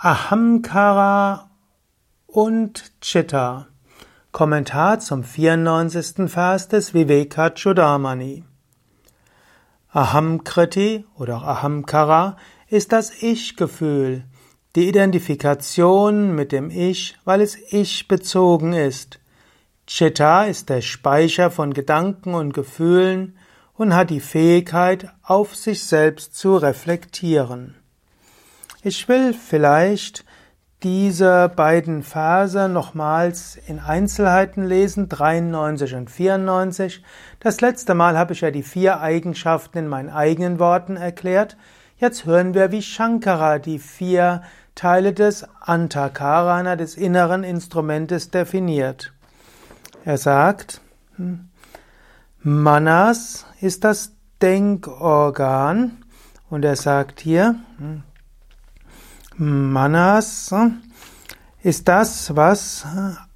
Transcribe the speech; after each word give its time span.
Ahamkara 0.00 1.50
und 2.28 2.92
Chitta. 3.00 3.66
Kommentar 4.30 5.00
zum 5.00 5.24
94. 5.24 6.30
Vers 6.30 6.68
des 6.68 6.94
Vivekachudamani. 6.94 8.44
Ahamkriti 9.90 11.04
oder 11.16 11.38
auch 11.38 11.42
Ahamkara 11.42 12.36
ist 12.68 12.92
das 12.92 13.24
Ich-Gefühl, 13.24 14.22
die 14.76 14.88
Identifikation 14.88 16.32
mit 16.32 16.52
dem 16.52 16.70
Ich, 16.70 17.18
weil 17.24 17.40
es 17.40 17.56
Ich 17.72 18.06
bezogen 18.06 18.74
ist. 18.74 19.18
Chitta 19.88 20.44
ist 20.44 20.68
der 20.68 20.80
Speicher 20.80 21.50
von 21.50 21.74
Gedanken 21.74 22.34
und 22.34 22.54
Gefühlen 22.54 23.36
und 23.74 23.96
hat 23.96 24.10
die 24.10 24.20
Fähigkeit, 24.20 25.10
auf 25.24 25.56
sich 25.56 25.82
selbst 25.82 26.36
zu 26.36 26.56
reflektieren. 26.56 27.77
Ich 28.82 29.08
will 29.08 29.34
vielleicht 29.34 30.24
diese 30.84 31.50
beiden 31.54 32.04
Verse 32.04 32.68
nochmals 32.68 33.58
in 33.66 33.80
Einzelheiten 33.80 34.64
lesen, 34.64 35.08
93 35.08 35.94
und 35.96 36.10
94. 36.10 37.02
Das 37.40 37.60
letzte 37.60 37.94
Mal 37.94 38.16
habe 38.16 38.34
ich 38.34 38.42
ja 38.42 38.52
die 38.52 38.62
vier 38.62 39.00
Eigenschaften 39.00 39.78
in 39.78 39.88
meinen 39.88 40.10
eigenen 40.10 40.60
Worten 40.60 40.96
erklärt. 40.96 41.56
Jetzt 41.96 42.24
hören 42.26 42.54
wir, 42.54 42.70
wie 42.70 42.82
Shankara 42.82 43.58
die 43.58 43.80
vier 43.80 44.42
Teile 44.76 45.12
des 45.12 45.44
Antakarana, 45.60 46.76
des 46.76 46.94
inneren 46.94 47.42
Instrumentes, 47.42 48.30
definiert. 48.30 49.12
Er 50.04 50.18
sagt, 50.18 50.80
hm, 51.16 51.48
Manas 52.44 53.44
ist 53.60 53.82
das 53.82 54.12
Denkorgan 54.40 56.04
und 56.48 56.64
er 56.64 56.76
sagt 56.76 57.18
hier, 57.18 57.56
hm, 57.78 58.04
Manas 59.40 60.52
ist 61.62 61.86
das, 61.86 62.34
was 62.34 62.84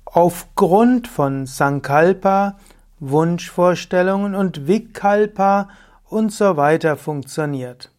aufgrund 0.04 1.06
von 1.06 1.46
Sankalpa, 1.46 2.56
Wunschvorstellungen 2.98 4.34
und 4.34 4.66
Vikalpa 4.66 5.68
und 6.08 6.32
so 6.32 6.56
weiter 6.56 6.96
funktioniert. 6.96 7.92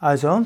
Also, 0.00 0.42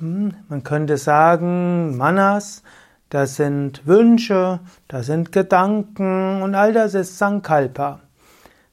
hm, 0.00 0.34
man 0.48 0.64
könnte 0.64 0.96
sagen, 0.96 1.96
Manas, 1.96 2.64
das 3.10 3.36
sind 3.36 3.86
Wünsche, 3.86 4.58
das 4.88 5.06
sind 5.06 5.30
Gedanken 5.30 6.42
und 6.42 6.56
all 6.56 6.72
das 6.72 6.94
ist 6.94 7.16
Sankalpa. 7.16 8.00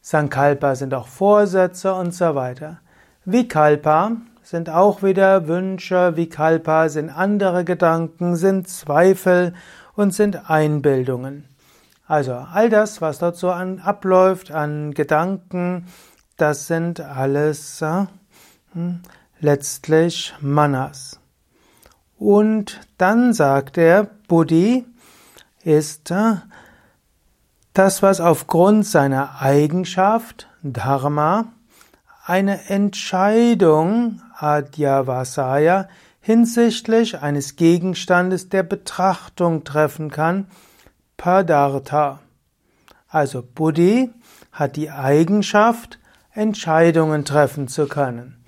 Sankalpa 0.02 0.73
sind 0.73 0.96
auch 0.96 1.08
Vorsätze 1.08 1.94
und 1.94 2.16
so 2.16 2.34
weiter. 2.34 2.80
Vikalpa 3.23 4.14
sind 4.52 4.69
auch 4.69 5.02
wieder 5.02 5.47
Wünsche, 5.47 6.17
Vikalpa 6.17 6.89
sind 6.89 7.09
andere 7.09 7.63
Gedanken, 7.63 8.35
sind 8.35 8.67
Zweifel 8.67 9.53
und 9.95 10.13
sind 10.13 10.49
Einbildungen. 10.49 11.45
Also 12.05 12.33
all 12.33 12.69
das, 12.69 12.99
was 12.99 13.19
dort 13.19 13.38
so 13.38 13.49
an, 13.49 13.79
abläuft 13.79 14.52
an 14.52 14.94
Gedanken, 14.94 15.88
das 16.35 16.67
sind 16.67 16.99
alles 16.99 17.81
äh, 17.81 18.07
hm, 18.73 18.99
letztlich 19.39 20.33
Manas. 20.41 21.22
Und 22.19 22.81
dann 22.97 23.31
sagt 23.31 23.77
er, 23.77 24.03
Buddhi 24.27 24.85
ist 25.63 26.11
äh, 26.11 26.33
das, 27.73 28.03
was 28.03 28.19
aufgrund 28.19 28.85
seiner 28.85 29.41
Eigenschaft, 29.41 30.49
Dharma, 30.61 31.53
eine 32.25 32.69
Entscheidung 32.69 34.22
Adhyavasaya 34.42 35.88
hinsichtlich 36.20 37.20
eines 37.20 37.56
Gegenstandes 37.56 38.50
der 38.50 38.64
Betrachtung 38.64 39.64
treffen 39.64 40.11
kann, 40.11 40.47
Padartha. 41.17 42.20
Also 43.08 43.44
Buddhi 43.44 44.12
hat 44.52 44.75
die 44.75 44.89
Eigenschaft, 44.89 46.00
Entscheidungen 46.34 47.25
treffen 47.25 47.68
zu 47.68 47.88
können. 47.88 48.44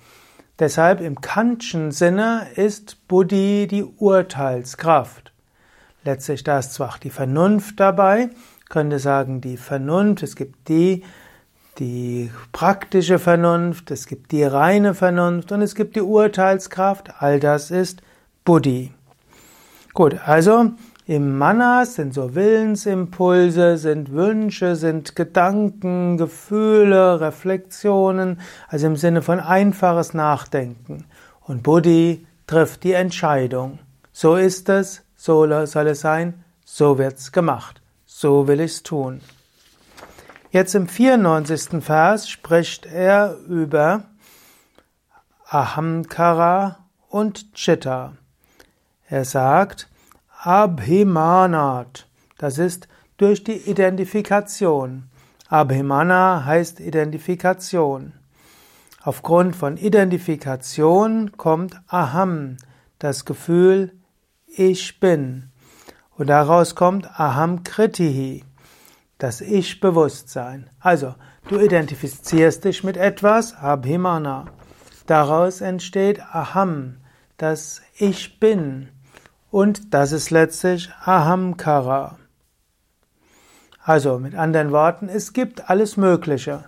Deshalb 0.58 1.00
im 1.00 1.20
Kantschen 1.20 1.90
Sinne 1.90 2.46
ist 2.54 3.08
Buddhi 3.08 3.66
die 3.68 3.82
Urteilskraft. 3.82 5.32
Letztlich 6.04 6.44
da 6.44 6.60
ist 6.60 6.74
zwar 6.74 6.96
die 7.02 7.10
Vernunft 7.10 7.80
dabei, 7.80 8.30
könnte 8.68 8.98
sagen 8.98 9.40
die 9.40 9.56
Vernunft, 9.56 10.22
es 10.22 10.36
gibt 10.36 10.68
die 10.68 11.02
die 11.78 12.30
praktische 12.52 13.18
Vernunft, 13.18 13.90
es 13.90 14.06
gibt 14.06 14.32
die 14.32 14.44
reine 14.44 14.94
Vernunft 14.94 15.52
und 15.52 15.62
es 15.62 15.74
gibt 15.74 15.96
die 15.96 16.02
Urteilskraft. 16.02 17.22
All 17.22 17.40
das 17.40 17.70
ist 17.70 18.02
Buddhi. 18.44 18.92
Gut, 19.92 20.16
also 20.24 20.72
im 21.06 21.36
Manas 21.36 21.96
sind 21.96 22.14
so 22.14 22.34
Willensimpulse, 22.34 23.76
sind 23.76 24.12
Wünsche, 24.12 24.74
sind 24.74 25.14
Gedanken, 25.14 26.16
Gefühle, 26.16 27.20
Reflexionen, 27.20 28.40
also 28.68 28.86
im 28.86 28.96
Sinne 28.96 29.20
von 29.20 29.38
einfaches 29.38 30.14
Nachdenken. 30.14 31.04
Und 31.42 31.62
Buddhi 31.62 32.26
trifft 32.46 32.84
die 32.84 32.92
Entscheidung. 32.92 33.78
So 34.12 34.36
ist 34.36 34.68
es, 34.70 35.02
so 35.14 35.66
soll 35.66 35.88
es 35.88 36.00
sein, 36.00 36.42
so 36.64 36.96
wird's 36.96 37.32
gemacht. 37.32 37.82
So 38.06 38.48
will 38.48 38.60
ich's 38.60 38.82
tun. 38.82 39.20
Jetzt 40.54 40.76
im 40.76 40.86
94. 40.86 41.82
Vers 41.82 42.30
spricht 42.30 42.86
er 42.86 43.38
über 43.48 44.04
Ahamkara 45.48 46.78
und 47.08 47.52
Chitta. 47.54 48.12
Er 49.08 49.24
sagt, 49.24 49.88
Abhimanat, 50.38 52.06
das 52.38 52.58
ist 52.58 52.86
durch 53.16 53.42
die 53.42 53.68
Identifikation. 53.68 55.10
Abhimana 55.48 56.44
heißt 56.44 56.78
Identifikation. 56.78 58.12
Aufgrund 59.02 59.56
von 59.56 59.76
Identifikation 59.76 61.32
kommt 61.32 61.80
Aham, 61.88 62.58
das 63.00 63.24
Gefühl, 63.24 63.90
ich 64.46 65.00
bin. 65.00 65.50
Und 66.16 66.28
daraus 66.28 66.76
kommt 66.76 67.08
Aham 67.18 67.64
Kritihi 67.64 68.44
das 69.18 69.40
Ich-Bewusstsein. 69.40 70.70
Also, 70.80 71.14
du 71.48 71.60
identifizierst 71.60 72.64
dich 72.64 72.84
mit 72.84 72.96
etwas, 72.96 73.54
Abhimana. 73.54 74.46
Daraus 75.06 75.60
entsteht 75.60 76.20
Aham, 76.20 76.98
das 77.36 77.82
Ich 77.96 78.40
bin. 78.40 78.88
Und 79.50 79.94
das 79.94 80.12
ist 80.12 80.30
letztlich 80.30 80.90
Ahamkara. 81.04 82.18
Also, 83.82 84.18
mit 84.18 84.34
anderen 84.34 84.72
Worten, 84.72 85.08
es 85.08 85.32
gibt 85.32 85.68
alles 85.68 85.96
Mögliche. 85.96 86.64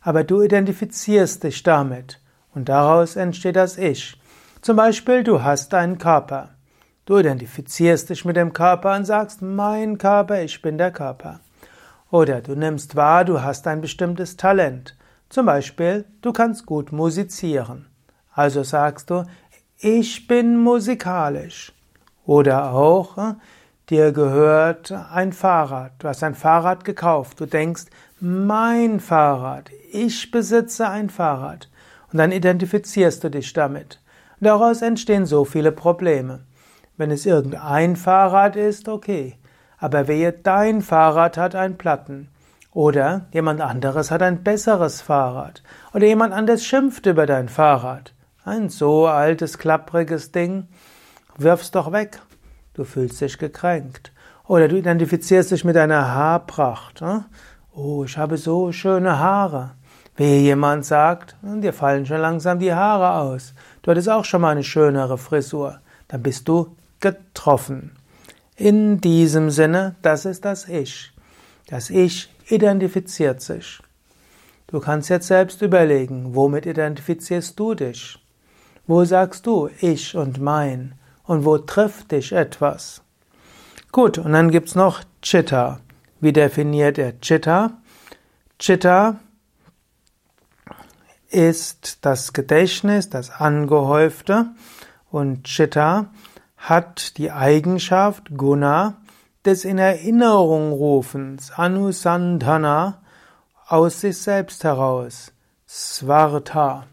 Aber 0.00 0.24
du 0.24 0.42
identifizierst 0.42 1.44
dich 1.44 1.62
damit. 1.62 2.20
Und 2.54 2.68
daraus 2.68 3.16
entsteht 3.16 3.56
das 3.56 3.76
Ich. 3.76 4.20
Zum 4.62 4.76
Beispiel, 4.76 5.24
du 5.24 5.42
hast 5.42 5.74
einen 5.74 5.98
Körper. 5.98 6.50
Du 7.04 7.18
identifizierst 7.18 8.08
dich 8.08 8.24
mit 8.24 8.36
dem 8.36 8.54
Körper 8.54 8.96
und 8.96 9.04
sagst, 9.04 9.42
mein 9.42 9.98
Körper, 9.98 10.42
ich 10.42 10.62
bin 10.62 10.78
der 10.78 10.90
Körper. 10.90 11.40
Oder 12.10 12.40
du 12.40 12.54
nimmst 12.54 12.96
wahr, 12.96 13.24
du 13.24 13.42
hast 13.42 13.66
ein 13.66 13.80
bestimmtes 13.80 14.36
Talent. 14.36 14.96
Zum 15.28 15.46
Beispiel, 15.46 16.04
du 16.20 16.32
kannst 16.32 16.66
gut 16.66 16.92
musizieren. 16.92 17.86
Also 18.32 18.62
sagst 18.62 19.10
du, 19.10 19.24
ich 19.78 20.26
bin 20.26 20.62
musikalisch. 20.62 21.72
Oder 22.24 22.72
auch, 22.72 23.18
äh, 23.18 23.34
dir 23.90 24.12
gehört 24.12 24.92
ein 24.92 25.32
Fahrrad. 25.32 25.92
Du 25.98 26.08
hast 26.08 26.22
ein 26.22 26.34
Fahrrad 26.34 26.84
gekauft. 26.84 27.40
Du 27.40 27.46
denkst, 27.46 27.86
mein 28.20 29.00
Fahrrad. 29.00 29.70
Ich 29.90 30.30
besitze 30.30 30.88
ein 30.88 31.10
Fahrrad. 31.10 31.68
Und 32.12 32.18
dann 32.18 32.32
identifizierst 32.32 33.24
du 33.24 33.30
dich 33.30 33.52
damit. 33.52 34.00
Daraus 34.40 34.82
entstehen 34.82 35.26
so 35.26 35.44
viele 35.44 35.72
Probleme. 35.72 36.40
Wenn 36.96 37.10
es 37.10 37.26
irgendein 37.26 37.96
Fahrrad 37.96 38.56
ist, 38.56 38.88
okay 38.88 39.38
aber 39.84 40.08
wehe, 40.08 40.32
dein 40.32 40.80
Fahrrad 40.80 41.36
hat 41.36 41.54
einen 41.54 41.76
Platten. 41.76 42.28
Oder 42.72 43.26
jemand 43.32 43.60
anderes 43.60 44.10
hat 44.10 44.22
ein 44.22 44.42
besseres 44.42 45.02
Fahrrad. 45.02 45.62
Oder 45.92 46.06
jemand 46.06 46.32
anderes 46.32 46.64
schimpft 46.64 47.04
über 47.04 47.26
dein 47.26 47.50
Fahrrad. 47.50 48.14
Ein 48.46 48.70
so 48.70 49.06
altes, 49.06 49.58
klappriges 49.58 50.32
Ding. 50.32 50.68
Wirf's 51.36 51.70
doch 51.70 51.92
weg. 51.92 52.22
Du 52.72 52.84
fühlst 52.84 53.20
dich 53.20 53.36
gekränkt. 53.36 54.10
Oder 54.46 54.68
du 54.68 54.78
identifizierst 54.78 55.50
dich 55.50 55.66
mit 55.66 55.76
deiner 55.76 56.14
Haarpracht. 56.14 57.02
Hm? 57.02 57.26
Oh, 57.74 58.04
ich 58.04 58.16
habe 58.16 58.38
so 58.38 58.72
schöne 58.72 59.18
Haare. 59.18 59.72
Wehe 60.16 60.40
jemand 60.40 60.86
sagt, 60.86 61.36
dir 61.42 61.74
fallen 61.74 62.06
schon 62.06 62.22
langsam 62.22 62.58
die 62.58 62.72
Haare 62.72 63.20
aus. 63.20 63.52
Du 63.82 63.90
hattest 63.90 64.08
auch 64.08 64.24
schon 64.24 64.40
mal 64.40 64.52
eine 64.52 64.64
schönere 64.64 65.18
Frisur. 65.18 65.80
Dann 66.08 66.22
bist 66.22 66.48
du 66.48 66.74
getroffen. 67.00 67.98
In 68.56 69.00
diesem 69.00 69.50
Sinne, 69.50 69.96
das 70.02 70.24
ist 70.24 70.44
das 70.44 70.68
Ich. 70.68 71.12
Das 71.68 71.90
Ich 71.90 72.30
identifiziert 72.48 73.40
sich. 73.40 73.80
Du 74.66 74.80
kannst 74.80 75.08
jetzt 75.10 75.28
selbst 75.28 75.62
überlegen, 75.62 76.34
womit 76.34 76.66
identifizierst 76.66 77.58
du 77.58 77.74
dich? 77.74 78.18
Wo 78.86 79.04
sagst 79.04 79.46
du 79.46 79.70
ich 79.80 80.16
und 80.16 80.40
mein? 80.40 80.94
und 81.24 81.44
wo 81.44 81.58
trifft 81.58 82.12
dich 82.12 82.32
etwas. 82.32 83.02
Gut, 83.92 84.18
und 84.18 84.32
dann 84.32 84.50
gibt's 84.50 84.74
noch 84.74 85.02
Chitta. 85.22 85.80
Wie 86.20 86.32
definiert 86.32 86.98
er 86.98 87.20
Chitta? 87.20 87.78
Chitta 88.58 89.18
ist 91.28 91.98
das 92.04 92.32
Gedächtnis, 92.32 93.10
das 93.10 93.30
Angehäufte 93.30 94.46
und 95.10 95.44
Chitta 95.44 96.10
hat 96.64 97.18
die 97.18 97.30
Eigenschaft 97.30 98.38
Guna 98.38 98.94
des 99.44 99.66
in 99.66 99.76
Erinnerung 99.76 100.72
rufens, 100.72 101.52
Anusandhana, 101.54 103.02
aus 103.68 104.00
sich 104.00 104.16
selbst 104.16 104.64
heraus, 104.64 105.32
Svartha. 105.66 106.84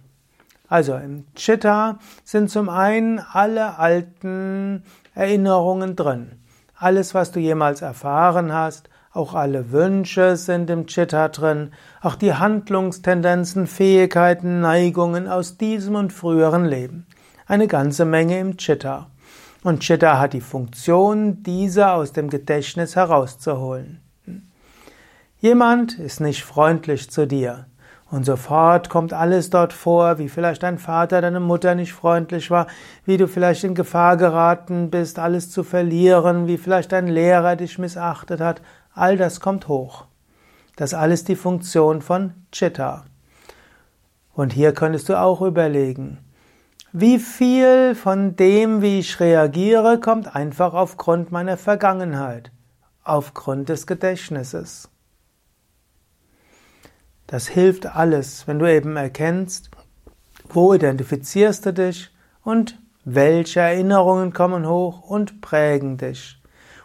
Also 0.68 0.96
im 0.96 1.26
Chitta 1.36 2.00
sind 2.26 2.50
zum 2.50 2.68
einen 2.68 3.20
alle 3.20 3.78
alten 3.80 4.84
Erinnerungen 5.16 5.96
drin. 5.96 6.34
Alles, 6.76 7.14
was 7.14 7.32
du 7.32 7.40
jemals 7.40 7.82
erfahren 7.82 8.52
hast, 8.52 8.90
auch 9.14 9.36
alle 9.36 9.72
Wünsche 9.72 10.36
sind 10.36 10.70
im 10.70 10.86
Chitta 10.88 11.30
drin, 11.30 11.72
auch 12.02 12.16
die 12.16 12.34
Handlungstendenzen, 12.34 13.68
Fähigkeiten, 13.68 14.60
Neigungen 14.60 15.30
aus 15.30 15.56
diesem 15.58 15.96
und 15.96 16.12
früheren 16.12 16.66
Leben. 16.66 17.06
Eine 17.48 17.68
ganze 17.68 18.04
Menge 18.04 18.38
im 18.38 18.58
Chitta. 18.58 19.08
Und 19.64 19.82
Chitta 19.82 20.20
hat 20.20 20.34
die 20.34 20.42
Funktion, 20.42 21.44
diese 21.44 21.92
aus 21.92 22.14
dem 22.14 22.30
Gedächtnis 22.30 22.96
herauszuholen. 22.96 24.02
Jemand 25.40 26.00
ist 26.00 26.20
nicht 26.20 26.44
freundlich 26.44 27.10
zu 27.12 27.28
dir. 27.28 27.66
Und 28.10 28.26
sofort 28.26 28.90
kommt 28.90 29.14
alles 29.14 29.50
dort 29.50 29.72
vor, 29.72 30.18
wie 30.18 30.28
vielleicht 30.28 30.64
dein 30.64 30.78
Vater, 30.78 31.22
deine 31.22 31.40
Mutter 31.40 31.76
nicht 31.76 31.94
freundlich 31.94 32.52
war, 32.52 32.68
wie 33.06 33.18
du 33.18 33.28
vielleicht 33.28 33.64
in 33.64 33.74
Gefahr 33.74 34.18
geraten 34.18 34.90
bist, 34.90 35.18
alles 35.18 35.50
zu 35.50 35.64
verlieren, 35.64 36.46
wie 36.46 36.58
vielleicht 36.58 36.92
dein 36.92 37.08
Lehrer 37.08 37.56
dich 37.56 37.78
missachtet 37.80 38.42
hat. 38.42 38.62
All 38.94 39.16
das 39.16 39.40
kommt 39.40 39.68
hoch. 39.70 40.06
Das 40.76 40.94
alles 40.94 41.24
die 41.24 41.38
Funktion 41.38 42.02
von 42.02 42.34
Chitta. 42.52 43.06
Und 44.34 44.54
hier 44.54 44.74
könntest 44.74 45.08
du 45.08 45.20
auch 45.20 45.42
überlegen, 45.42 46.18
wie 46.94 47.20
viel 47.20 47.96
von 47.96 48.36
dem, 48.36 48.82
wie 48.82 49.00
ich 49.00 49.20
reagiere, 49.20 50.00
kommt 50.00 50.36
einfach 50.36 50.74
aufgrund 50.74 51.32
meiner 51.32 51.58
Vergangenheit, 51.58 52.52
aufgrund 53.04 53.70
des 53.70 53.88
Gedächtnisses. 53.88 54.90
Das 57.28 57.48
hilft 57.48 57.86
alles, 57.86 58.46
wenn 58.48 58.60
du 58.60 58.70
eben 58.70 58.98
erkennst, 58.98 59.72
wo 60.50 60.74
identifizierst 60.74 61.66
du 61.66 61.74
dich 61.74 62.12
und 62.44 62.78
welche 63.06 63.62
Erinnerungen 63.62 64.34
kommen 64.34 64.68
hoch 64.68 65.02
und 65.02 65.40
prägen 65.40 65.98
dich. 65.98 66.42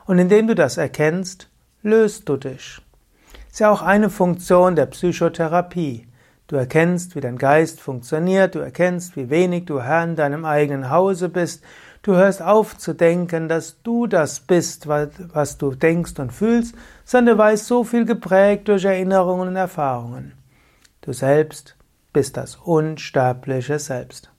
Und 0.06 0.20
indem 0.20 0.46
du 0.46 0.54
das 0.54 0.76
erkennst, 0.76 1.50
löst 1.82 2.28
du 2.28 2.36
dich. 2.36 2.80
Ist 3.50 3.58
ja 3.58 3.70
auch 3.70 3.82
eine 3.82 4.08
Funktion 4.08 4.76
der 4.76 4.86
Psychotherapie. 4.86 6.06
Du 6.48 6.54
erkennst, 6.54 7.16
wie 7.16 7.20
dein 7.20 7.38
Geist 7.38 7.80
funktioniert, 7.80 8.54
du 8.54 8.60
erkennst, 8.60 9.16
wie 9.16 9.30
wenig 9.30 9.64
du 9.64 9.82
Herr 9.82 10.04
in 10.04 10.14
deinem 10.14 10.44
eigenen 10.44 10.90
Hause 10.90 11.28
bist, 11.28 11.64
du 12.02 12.14
hörst 12.14 12.40
auf 12.40 12.78
zu 12.78 12.94
denken, 12.94 13.48
dass 13.48 13.82
du 13.82 14.06
das 14.06 14.38
bist, 14.38 14.86
was 14.86 15.58
du 15.58 15.74
denkst 15.74 16.18
und 16.20 16.32
fühlst, 16.32 16.76
sondern 17.04 17.36
du 17.36 17.42
weißt 17.42 17.66
so 17.66 17.82
viel 17.82 18.04
geprägt 18.04 18.68
durch 18.68 18.84
Erinnerungen 18.84 19.48
und 19.48 19.56
Erfahrungen. 19.56 20.34
Du 21.00 21.12
selbst 21.12 21.76
bist 22.12 22.36
das 22.36 22.56
unsterbliche 22.56 23.80
Selbst. 23.80 24.30